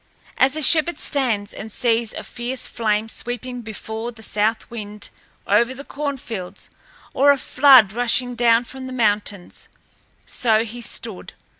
As 0.39 0.55
a 0.55 0.63
shepherd 0.63 0.97
stands 0.97 1.53
and 1.53 1.71
sees 1.71 2.11
a 2.15 2.23
fierce 2.23 2.65
flame 2.65 3.07
sweeping 3.07 3.61
before 3.61 4.11
the 4.11 4.23
south 4.23 4.67
wind 4.71 5.11
over 5.45 5.75
the 5.75 5.83
corn 5.83 6.17
fields 6.17 6.71
or 7.13 7.29
a 7.29 7.37
flood 7.37 7.93
rushing 7.93 8.33
down 8.33 8.63
from 8.63 8.87
the 8.87 8.93
mountains, 8.93 9.69
so 10.25 10.65
he 10.65 10.81
stood. 10.81 11.33